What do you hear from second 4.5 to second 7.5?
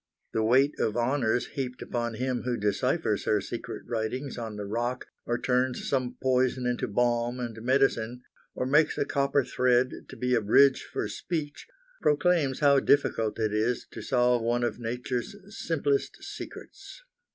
the rock or turns some poison into balm